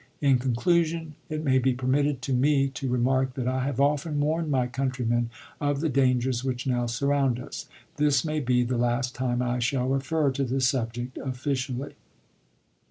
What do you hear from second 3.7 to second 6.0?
often warned my countrymen" Globe," of the